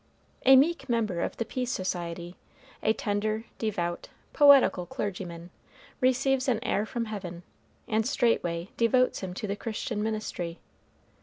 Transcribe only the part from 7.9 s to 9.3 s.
straightway devotes